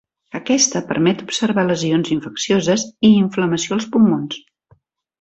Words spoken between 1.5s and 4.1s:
lesions infeccioses i inflamació als